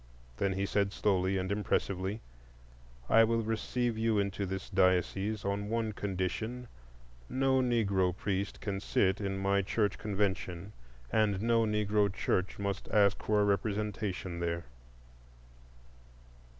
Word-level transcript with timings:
Then 0.37 0.53
he 0.53 0.65
said, 0.65 0.91
slowly 0.93 1.37
and 1.37 1.51
impressively: 1.51 2.21
"I 3.07 3.23
will 3.23 3.43
receive 3.43 3.99
you 3.99 4.17
into 4.17 4.47
this 4.47 4.67
diocese 4.67 5.45
on 5.45 5.69
one 5.69 5.91
condition: 5.93 6.67
no 7.29 7.61
Negro 7.61 8.17
priest 8.17 8.59
can 8.61 8.79
sit 8.79 9.21
in 9.21 9.37
my 9.37 9.61
church 9.61 9.99
convention, 9.99 10.73
and 11.11 11.39
no 11.43 11.65
Negro 11.65 12.11
church 12.11 12.57
must 12.57 12.89
ask 12.89 13.21
for 13.21 13.45
representation 13.45 14.39
there." 14.39 14.65